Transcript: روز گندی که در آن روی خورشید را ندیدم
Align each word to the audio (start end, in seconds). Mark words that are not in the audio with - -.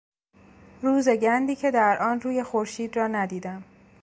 روز 0.81 1.09
گندی 1.09 1.55
که 1.55 1.71
در 1.71 1.97
آن 2.01 2.21
روی 2.21 2.43
خورشید 2.43 2.97
را 2.97 3.07
ندیدم 3.07 3.63